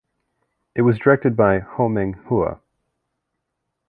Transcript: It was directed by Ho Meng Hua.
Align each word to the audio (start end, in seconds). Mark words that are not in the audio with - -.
It 0.73 0.81
was 0.81 0.97
directed 0.97 1.35
by 1.35 1.59
Ho 1.59 1.87
Meng 1.87 2.13
Hua. 2.13 2.59